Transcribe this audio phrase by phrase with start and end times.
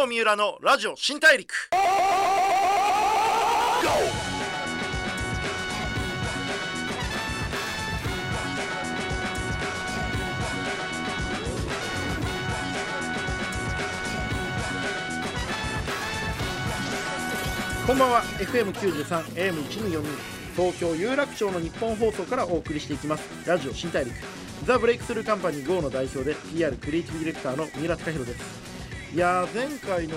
[0.00, 1.68] 郷三浦のラジオ新大陸。
[17.86, 18.22] こんばんは。
[18.38, 20.02] FM93 AM1242
[20.56, 23.28] 東京有楽町の日本放送からお送りしていきます。
[23.46, 24.14] ラジオ新大陸。
[24.64, 28.69] ザ・ブレイクスルーカンパニー GO の代表で PR クリエイティブディレクターの三浦貴弘です。
[29.12, 30.16] いや前回の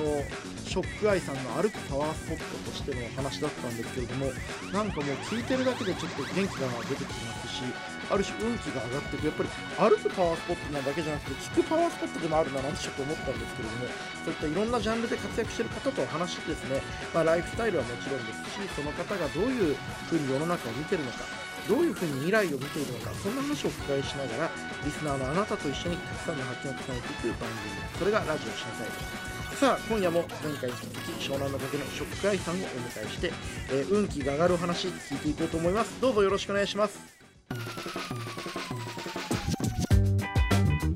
[0.64, 4.28] ショックアイさんの歩くパワースポットとしての話だったんですけれども
[4.72, 7.64] なんかもう聞いてるだけでちょっと元気が出てきますし
[8.10, 9.26] ある種運気が上がっていく。
[9.26, 13.88] やっぱり歩くパワースポットなだけじゃなくて聞くパワースポットでもあるんだなってちょっと思ったんですけれども
[14.26, 16.82] そういったいろんなジャンルで活躍している方と話してですね、
[17.14, 19.76] まあ、ライフスタイルはもちろんですしその方がどういう
[20.10, 21.26] ふうに世の中を見てるのか
[21.68, 24.52] どういうふうに未来を見ているのかそんな話をお伺いしながら
[24.84, 29.60] リスナーのあなたと一緒にたくさんの発見を重ねていく番組それがラジオ新体です。
[29.60, 33.32] さあ今夜も前回に続き湘南の風のショックアイさんをお迎えして、
[33.72, 36.02] えー運気が上がるお話聞いていこうと思います。
[36.02, 37.13] どうぞよろしくお願いします。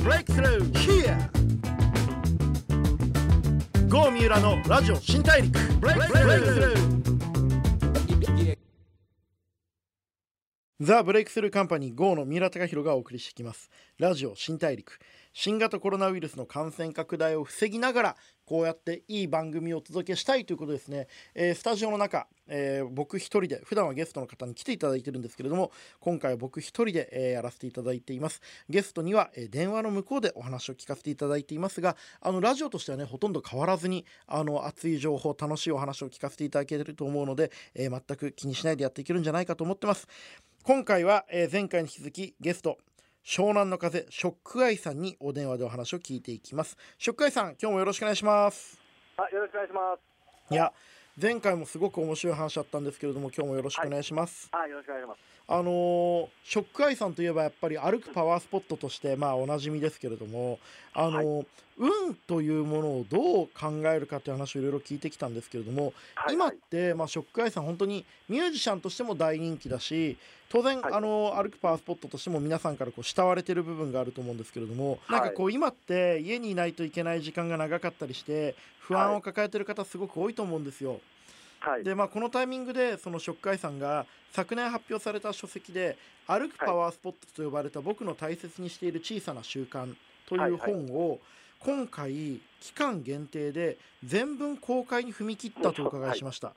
[0.08, 1.17] Breakthrough here
[3.89, 7.16] 郷三浦のラジオ新大陸 Breakthrough
[10.80, 13.72] ザ・ブレイクスルーカンパニー GO の三浦貴弘がお送りしてきます。
[13.97, 15.00] ラジオ新大陸。
[15.33, 28.39] 新型コロナウイルスの感染拡大を防ぎながらこうやっていい番組をお届けしたいということですね、えースタジオの中、えー僕一人で普段はゲストの方に来ていただいてるんですけれども今回は僕一人で、えーやらせていただいています。
[28.70, 40.08] ゲストには、え電話の向こうでお話を聞かせていただいていますがあのラジオとしてはねほとんど変わらずにあの熱い情報楽しいお話を聞かせていただけると思うので、え全く気にしないでやっていけるんじゃないかと思ってます。
[40.67, 42.77] 今回は、えー前回に引き続きゲスト
[43.25, 48.77] 湘南の風ショックアイさんにお電話でお話を聞いていきますショックアイさん今日もよろしくお願いします
[49.15, 49.95] あ、よろしくお願いしま
[50.49, 50.53] す。
[50.53, 50.73] いや
[51.21, 55.36] 前回もすごく面白い話だったんですけれども今日もよろしくお願いします、あ、よろしくお願いします。
[55.47, 60.59] あのーショックアイさんといえばやっぱり歩くパワースポットとしてまあおなじみですけれども
[60.93, 61.45] あのー
[61.80, 70.17] 運というものをどう考えるかという話をいろいろ聞いてきたんですけれども、はい、今っはいて、まあ、ショックアイさん本当にミュージシャンとしても大人気だし
[70.49, 70.93] 当然、はい。
[70.93, 81.02] あの歩くパワースポットとしても皆さんからこう慕われてる部分があると思うんですけれども、なんかこう今って家にいないといけない時間が長かったりして不安を抱えてる方すごく多いと思うんですよ。
[81.59, 85.97] はい、でまあ、このタイミングでそのショックアイさんが昨年発表された書籍で
[86.27, 89.95] 「歩くパワースポット」と呼ばれた僕の大切にしている小さな習慣
[90.27, 91.19] という本を
[91.59, 96.53] 今回期間限定で全文公開に踏み切ったとお伺いしました。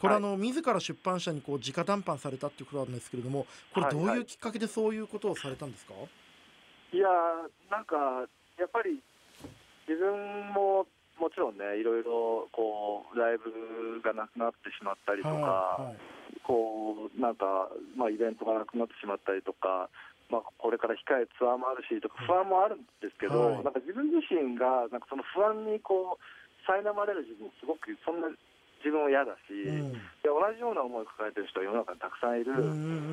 [0.00, 5.94] これあの自ら出版社にこう直談判されたっていうことなんですけれどもこれどうはいうきっかけでそういうことをされたんですか、
[6.92, 7.96] いやー、なんか、
[8.58, 9.02] やっぱり
[9.88, 10.86] 自分も
[11.18, 15.34] もちろんね、いろいろこうライブがなくなってしまったりとか、
[15.82, 16.18] はい
[16.48, 19.92] こうなんか、まあ、イベントがなくなってしまったりとか、
[20.32, 23.64] まあ、これから控えツアーもあるしとか、不安もあるんですけど、はい。
[23.64, 26.20] なんか自分自身がなんかその不安にこう
[26.64, 28.28] 苛まれる自分、すごくそんな
[28.80, 29.92] 自分は嫌だし、うん。
[30.24, 32.56] で同じような思いを抱えてる人は世の中にたくさんいる。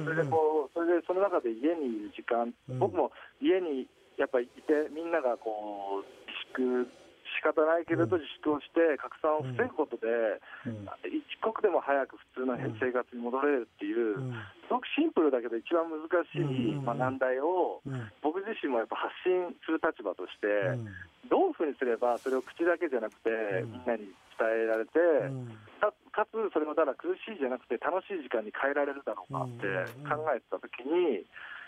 [0.03, 2.79] それでこう、それでその中で家にいる時間、うん。
[2.79, 6.07] 僕も家にやっぱりいて、みんながこう
[6.55, 7.04] 自粛、仕
[7.45, 8.21] 方ないけれどうん。
[8.21, 10.09] 自粛をして、拡散を防ぐことで、
[10.65, 10.89] うん。
[11.05, 14.33] 一刻でも早く普通のうん生活に戻れるっていう、うん。
[14.65, 16.85] すごくシンプルだけど、一番難しい、うん。
[16.85, 18.09] まあ、難題を、うん。
[18.25, 20.89] 僕自身もやっぱ発信する立場として、うん。
[21.29, 23.71] どういうふうにすれば、それを口だけじゃなくて、うん。
[23.71, 24.09] みんなに
[24.41, 25.53] 伝えられて、うん。
[25.79, 29.67] かかつそれをただ苦しいじゃなくて楽しい時間に変えられるだろうかって
[30.07, 31.27] 考えてた時に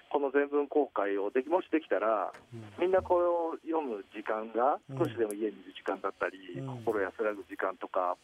[0.10, 2.32] この全文公開をできもしできたら
[2.80, 4.98] みんなこれを読む時間がうん。
[4.98, 6.84] 少しでも家にいる時間だったりうん。
[6.86, 8.16] 心安らぐ時間とか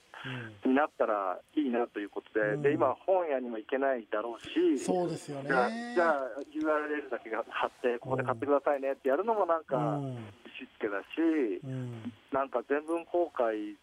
[0.63, 0.71] うん。
[0.71, 2.61] になったらいいなということでうん。
[2.61, 5.49] で今本屋にも行けないだろうしそうですよね。
[5.95, 6.21] じゃあ
[6.53, 10.15] URL だけが貼ってここで買ってくださいねってやるのもなんかうん。
[10.57, 12.13] しつけだしうん。
[12.31, 13.75] なんか全文公開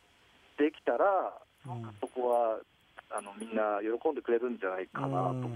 [0.59, 1.05] できたら
[1.67, 1.83] うん。
[2.01, 2.59] そこは
[3.13, 5.47] あのみんな喜んでくれるんじゃないかなと。
[5.47, 5.49] 思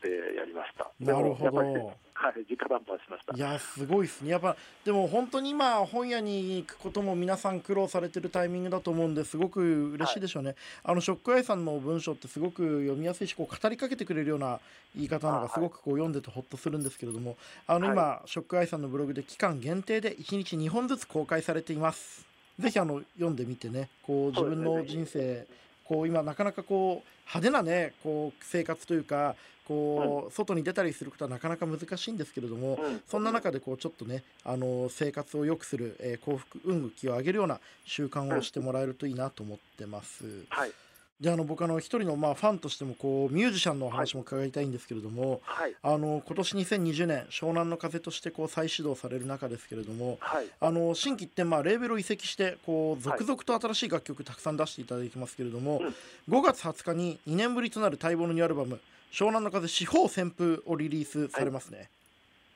[0.00, 0.90] ってやりました。
[0.98, 1.92] なるほど。
[2.20, 3.34] はい、直談判しました。
[3.34, 4.30] いやすごいですね。
[4.30, 4.54] やっぱ
[4.84, 10.54] でも本当に今本屋に行くことも皆さん苦労されてるタイミングだと思うんですごく嬉しいでしょうね、
[10.84, 14.60] あのショックアイさんの文章ってすごく読みやすいしこう語りかけてくれるような
[14.94, 22.26] 言い方なのがすごくこう読んでてほっとするんですけれどもあの今、ショックアイさんのブログで期間限定で1日2本ずつ公開されています。
[22.58, 23.88] ぜひあの読んでみてね。
[24.02, 25.46] こう自分の人生
[25.84, 29.34] こう今なかなかこう派手なねこう生活というか
[29.70, 33.00] こう、外に出たりすることはなかなか難しいんですけれども、うん。
[33.08, 40.24] そんな中でこうちょっとねあの生活を良くする、えー幸福運気を上げるような習慣をしてもらえるといいなと思ってます。
[40.48, 40.72] はい。
[41.20, 45.74] じゃああの僕あの一人のまあファンとしてもこうミュージシャンのお話も伺いたいんですけれども、はい。
[45.82, 50.46] あの今年2020年湘南の風としてこう再始動される中ですけれどもはい。
[50.60, 55.82] あの新規ってまあレーベルを移籍してこう続々と新しい楽曲たくさん出していただいてますけれども、
[56.28, 58.80] 5月20日に2年ぶりとなる待望のニューアルバム
[59.12, 61.90] 「湘南の風四方旋風」をリリースされますね、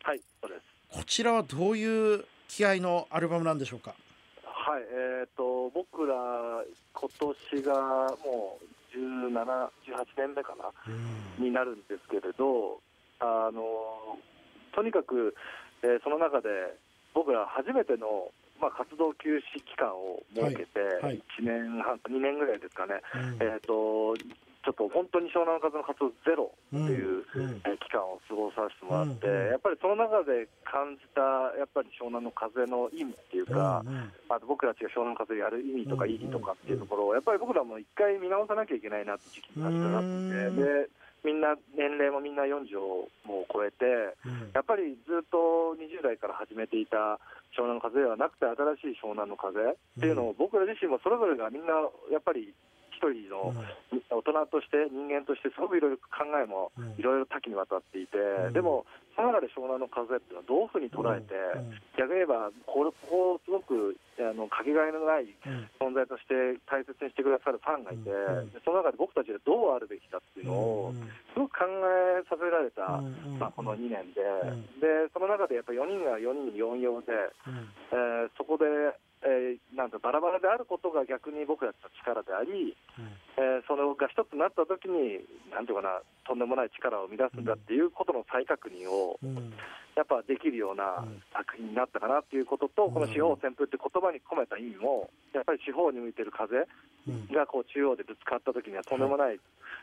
[0.02, 0.20] はい。
[0.40, 0.62] そうです。
[0.98, 3.94] こちらはどういう気合のアルバムなんでしょうか？
[4.44, 6.14] はいえっ、と僕ら
[6.92, 7.10] 今
[7.52, 7.74] 年が
[8.24, 9.70] もう17、18
[10.16, 10.70] 年目かな？
[11.38, 12.80] になるんですけれど、
[13.18, 14.18] あの
[14.72, 15.34] とにかく、
[15.82, 16.48] えーその中で
[17.12, 18.30] 僕ら初めての、
[18.60, 21.22] まあ、活動休止期間を設けて、はいはい。
[21.40, 23.34] 1年半、2年ぐらいですかね、うん。
[23.40, 24.14] えー、と
[24.64, 29.50] ちょっと本当に湘南の風の活動ゼロっていう、うんえー期間を過ごさせてもらって、うんうん。
[29.52, 31.20] やっぱりその中で感じた、
[31.58, 34.12] やっぱり湘南の風の意味っていうか、うんうん。
[34.30, 40.88] あと僕たちが湘南の風をやる意味とかうん意義とかっていうところを、やっぱり僕らも一回見直さなきゃいけないなって時期に立ち上がってて、で
[41.24, 43.84] みんな年齢もみんな40をもう超えて、
[44.24, 44.50] うん。
[44.54, 47.20] やっぱりずっと20代から始めていた
[47.52, 51.74] 湘南の風ではなくて、新しい湘南の風っていうのを、僕ら自身もそれぞれがみんな
[52.10, 52.52] やっぱり
[53.10, 53.52] 一人の
[54.10, 56.94] 大人として、人間として、すごくいろいろ考えもうん。
[56.98, 58.52] いろいろ多岐にわたっていて、うん。
[58.52, 61.70] でも、その中で湘南の風っていうのはどういうふうに捉えて、うん。
[61.96, 65.68] 逆に言えば、これここをすごくあのかけがえのないうん。
[65.78, 68.10] 存在として大切にしてくださるファンがいて、
[68.64, 70.54] その中で僕たちがどうあるべきかっていうの
[70.90, 70.94] を、
[71.34, 73.38] すごく考えさせられた、うん。
[73.38, 74.62] まあ、この2年で、うん。
[74.80, 77.12] でその中でやっぱ4人が4人4用で、
[77.46, 77.68] うん。
[77.92, 78.64] えーそこで、
[79.84, 82.74] えーなんかバラバラであることが逆に僕たちの力であり、
[83.36, 85.20] えーそれが一つになった時に、
[85.52, 89.36] なんていうかな、とんでもない力を生み出すんだっていうことの再確認を、うん。
[89.36, 89.52] うん。
[89.94, 91.22] やっぱできるようなうん。
[91.32, 96.66] 作品になったかなっていうことと、この四方旋風って言葉に込めた意味も、やっぱり四方に向いてる風
[97.08, 97.28] うん。
[97.28, 99.38] がこう中央でぶつかった時にはとんでもない、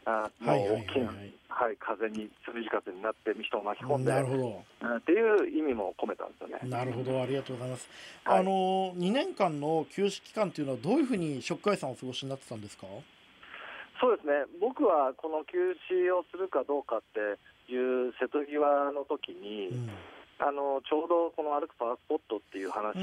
[0.06, 6.60] あもうはいはい大きな、はいはい、風に、つむじ風になって、人を巻き込んで、なるほどうんっていう意味も込めたんですよね。
[6.64, 7.90] なるほど、ありがとうございます。
[8.24, 12.88] はいあの2年間の休止期間というのはどういうふうにショックアイさんお過ごしになってたんですか？
[14.00, 19.90] そうですね、僕はこの休止をするかどうかっていう瀬戸際の時に、うん
[20.44, 22.98] あのちょうどこの歩くパワースポットっていう話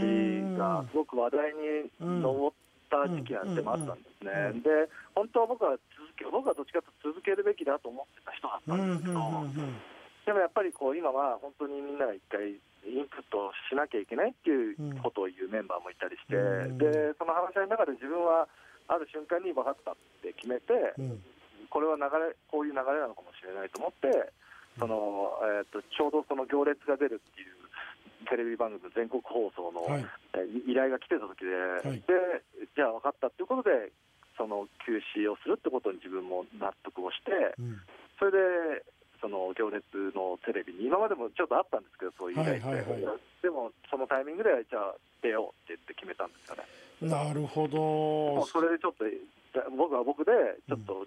[0.58, 2.52] がすごく話題に上っ
[2.90, 4.32] た時期なんてもあったんですね。
[4.50, 4.68] うんで、
[5.14, 5.78] 本当は僕は
[6.18, 9.78] 続け、僕はどっちかというと続けるべきだと思ってた人だったうんんですけど、うん
[10.28, 16.76] でもやっぱりこう今は本当にみんなが一回インプットしなきゃいけないっていうことを言うメンバーもいたりして、うん。
[16.76, 18.44] でその話し合いの中で自分は
[18.92, 21.16] ある瞬間に分かったって決めて、うん
[21.68, 24.08] これは流れこういう流れなのかもしれないと思って、
[24.78, 27.56] そのえー、とちょうどその行列が出るっていう
[28.24, 30.04] テレビ番組の全国放送の、はい。
[30.32, 32.04] えー依頼が来てた時で、い。
[32.04, 32.44] で
[32.76, 33.92] じゃあ分かったっていうことで、
[34.38, 37.82] その休止をするってことに自分も納得をして、うん。
[38.18, 38.86] それで
[39.20, 39.82] その行列
[40.14, 43.18] のテレビに、今までもちょっとあったんですけど、そういう依頼って、はいはいはい。
[43.42, 46.62] でもそのタイミングで、じゃあ出ようって言って決めたんですよね。
[47.02, 48.46] なるほど。
[48.46, 49.04] それでちょっと、
[49.74, 50.30] 僕は僕で
[50.70, 51.06] ちょっと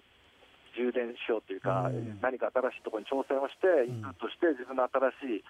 [0.76, 2.20] 充電しようというか、うん。
[2.20, 3.96] 何か新しいところに挑戦をして、ん。
[3.96, 5.44] インプットして、自分の新しい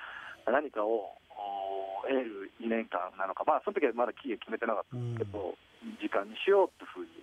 [0.46, 5.54] 何かをお得る2年間なのか、まあ、その時はまだ期限決めてなかったんですけど、
[6.02, 7.21] 時間にしようっていうふうに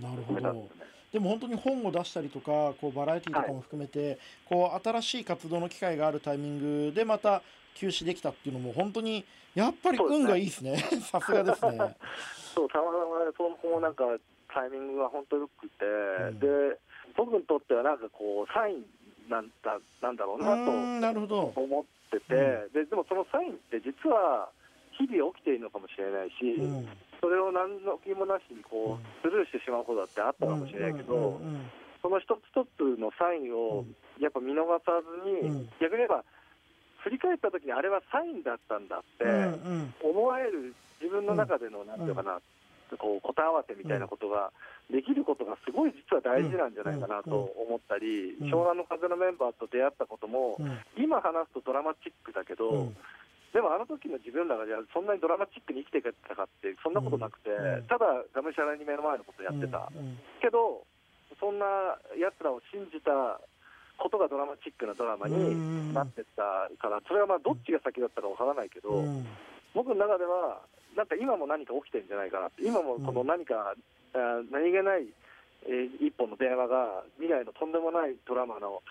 [0.00, 0.68] なるほど。
[1.12, 7.42] でも本当に本を出したりとか、こうバラエティとかも含めて、こう新しい活動の機会があるタイミングでまた
[7.74, 10.76] 休止できたっていうのも本当にやっぱり運がいいですね。
[11.10, 11.96] さすがですね。
[12.54, 13.04] そうたまたま
[13.36, 14.04] そのなんか
[14.52, 15.84] タイミングが本当よくて、
[16.30, 16.38] ん。
[16.38, 16.78] で
[17.16, 18.84] 僕にとってはなんかこうサイン
[19.28, 21.52] なんだなんだろううなと。
[21.56, 24.48] 思ってて、うででもそのサインって実は
[24.92, 26.88] 日々起きているのかもしれないし、うん
[27.20, 31.40] それを何の気もなしにこうスルーしてしまうことだってあったかもしれないけど、
[32.00, 33.94] その一つ一つのサインうをん。
[34.20, 35.68] やっぱ見逃さずに、うん。
[35.80, 36.24] 逆に言えば
[37.04, 39.24] 振り返った時にあれはサインだったんだって、
[40.04, 42.40] 思える自分の中での、なんていうかな、
[42.98, 44.52] こう答え合わせみたいなことが
[44.90, 48.48] できることがすごい実は大事なんじゃないかなと思ったり、うん。
[48.48, 50.78] 湘南の風のメンバーと出会ったことも、うん。
[50.96, 52.96] 今話すとドラマチックだけど、うん
[53.52, 60.86] でもあの時の自分らがじゃあそんなにドラマチックに生きてたかって、そんなことなくて、うんただがむしゃらに目の前のことをやってた、うんけど、
[61.38, 61.66] そんな
[62.14, 63.10] やつらを信じた
[63.98, 69.26] ことがドラマチックなドラマになってったから、それはまあどっちが先だったかわからないけど、うん。
[69.74, 70.62] 僕の中では、
[70.96, 73.74] なんか今も何か起きてるんじゃないかなって、今もこの何か、
[74.14, 75.06] あー何気ない、
[75.66, 78.82] えー一本の電話が、未来のとんでもないドラマの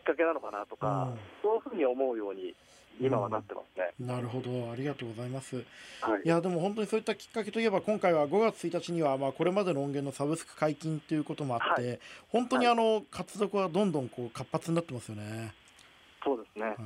[0.00, 1.18] っかけなのかなとか、うん。
[1.42, 2.54] そういうふうに思うように
[3.00, 4.06] 今はなってますね。
[4.06, 5.56] なるほどありがとうございます
[6.00, 11.96] はいいやでも本当にそういったきっかけといえば今回は5月1日にはまあこれまでの音源のサブスク解禁ということもあって、は
[12.28, 15.52] 本当にあの活動はどんどんこう活発になってますよね。
[16.24, 16.64] そうですね。
[16.66, 16.76] はい、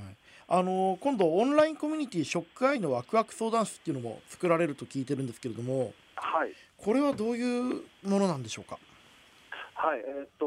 [0.48, 6.52] あの今度オンラインコミュニティショックアイのワクワク相談室っていうのも作られると聞いてるんですけれどもはい。
[6.78, 8.78] これはどういうものなんでしょうか？
[9.74, 10.00] はい。
[10.00, 10.46] えーっと、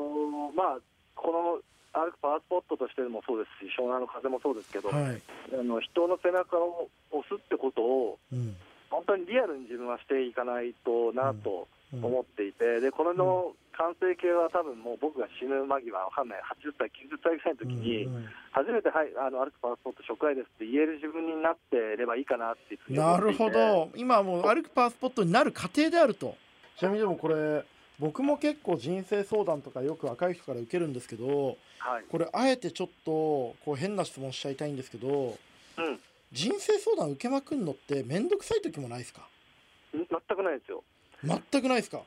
[0.56, 0.78] まあ、
[1.16, 1.62] この
[1.94, 5.22] 歩くパワースポットとしてもそうですし、湘南の風もそうですけど、はい、
[5.54, 8.56] あの人の背中を押すってことを、うん。
[8.90, 12.06] 本当にリアルに自分はしていかないとなとうん。
[12.06, 18.26] 思っていて、でこれの完成形は多分もう僕が死ぬ間際、わかんない、80歳、90歳ぐらいの時に、うんうん。
[18.52, 22.78] 初めて、はい、あの歩くパワースポット、初回ですって言える自分になってればいいかなって。
[22.94, 23.90] なるほど。
[23.96, 26.36] 今はもう歩くパワースポットになる過程であると。
[26.78, 27.66] ちなみにでもこれ
[28.00, 32.04] 僕も結構人生相談とかよく若い人から受けるんですけどはい。
[32.10, 35.10] これあえてちょっとこう変な質問しちゃいたいんですけど
[35.78, 36.00] うん、
[36.32, 39.28] 人生相談受けまくんのって面倒くさい時もないですか？
[39.94, 40.84] 全くないですよ。
[41.24, 42.02] 全くないですか？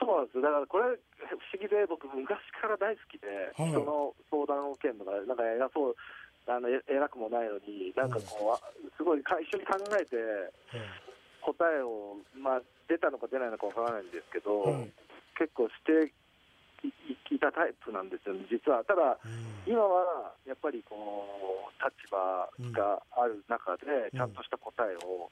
[0.00, 0.40] そうなんです。
[0.40, 0.84] だからこれ、
[1.28, 3.26] 不思議で、僕、昔から大好きで、
[3.58, 3.70] はい。
[3.70, 5.96] 人の相談を受けるのが、なんか偉そう、
[6.46, 10.16] あのえ偉くもないのに、なんかこう、あすごいか一緒に考えて、
[11.42, 14.90] 答えを、まあ、出たのか出ないのかわからないんですけど、はい
[15.38, 16.12] 結構して
[17.30, 18.84] いたタイプなんですよね、実は。
[18.84, 19.18] ただ
[19.66, 21.26] 今はやっぱりこ
[21.68, 24.18] う立場がある中で、うん。
[24.18, 25.30] ちゃんとした答えを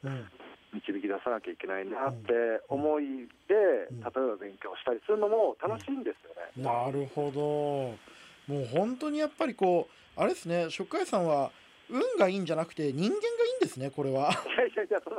[0.73, 2.33] 導き出さなきゃいけないなって
[2.69, 3.55] 思いで、
[3.91, 4.01] うん。
[4.01, 6.65] 例えば勉強したりするのも楽しいんですよね。
[6.65, 7.99] なるほど。
[8.53, 11.53] もう本当にやっぱりこうあれですね初回さんは
[11.91, 14.31] 運がいいんじゃなくて人間がいいんですねこれは。
[14.47, 15.15] いやいやいや、そん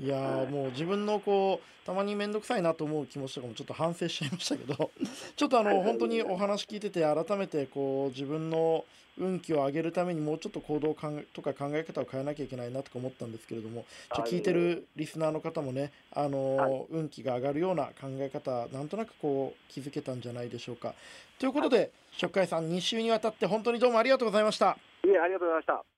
[0.00, 4.90] いやーもう自分のこうたまに面倒くさいなと思う気持ちとかもちょっと反省しちゃいましたけど
[5.36, 8.84] ちょっとあの本当にお話聞いてて改めてこう自分の
[9.18, 20.94] 運気を上げるためにもうちょっと行動かんとか考え方を変えなきゃいけないなとか思ったんですけれどもちょはい聞いてるリスナーの方もねあのーはい運気が上がるような考え方なんとなくこう気づけたんじゃないでしょうか。
[21.38, 24.78] ということで初回さん2週にわたって本当にどうもありがとうございました。
[25.04, 25.91] いえ、ありがとうございました。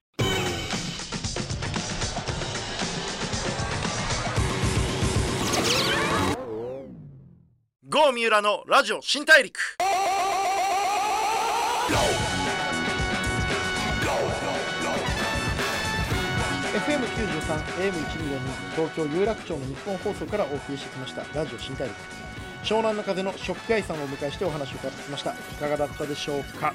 [7.87, 9.59] 郷三浦のラジオ新大陸
[16.75, 21.95] 「FM93 AM124 東京有楽町の日本放送からお送りしてきましたラジオ新大陸。
[22.63, 25.31] 湘南の風のショックアイさんをお迎えしてお話を伺ってきました。
[25.31, 26.73] いかがだったでしょうか？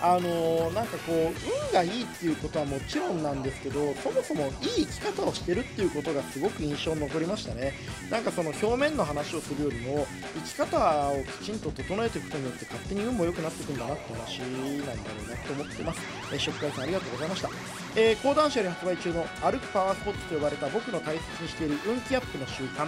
[0.00, 7.74] あのーなんかこう運がいいっていうことはもちろんなんですけどそもそもいい生き方をしてるっていうことがすごく印象に残りましたね。
[8.10, 14.94] なんかその表面の話をするよりも生き方をきちんと整えていくことによって勝手に運も良くなっていくんだなって話なんだろ
[15.26, 16.00] うなと思ってます、
[16.32, 17.50] えー、ショックさんありがとうございました。
[17.96, 22.86] えー講談社より発売中の歩くパワースポットと呼ばれた僕の大切にしている運気アップの習慣、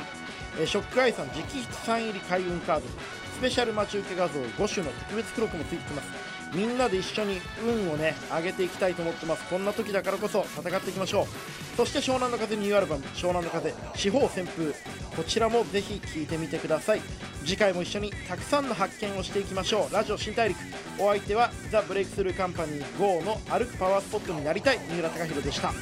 [0.60, 2.86] えーショックアイさん直筆サイン入り開運カード。
[3.40, 6.29] スペシャル待ち受け画像5種の特別付録もついてきます。
[6.54, 9.44] みんなで一緒に運をね上げていきたいと思ってます。
[9.48, 11.26] こんな時だからこそ戦っていきましょう。
[11.76, 14.74] そして湘南の風ニューアルバム湘南の風四方旋風。
[15.16, 17.00] こちらもぜひ聴いてみてください。
[17.44, 19.94] 次回も一緒にたくさんの発見をしていきましょう。
[19.94, 20.58] ラジオ新大陸。
[20.98, 25.72] お相手はザ・ブレイクスルーカンパニー GO の歩くパワースポットになりたい三浦貴大でした。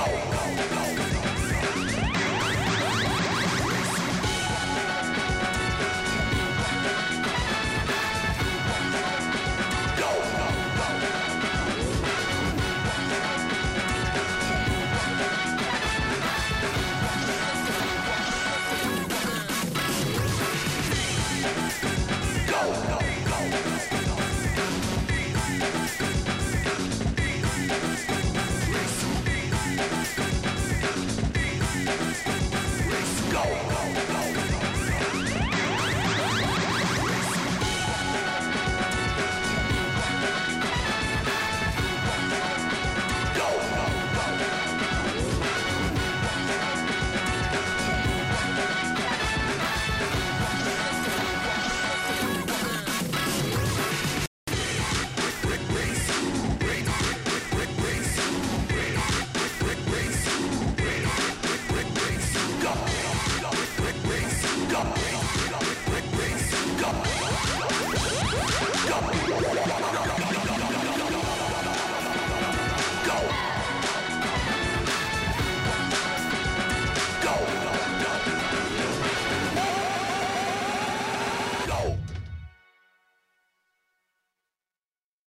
[0.00, 0.39] Go!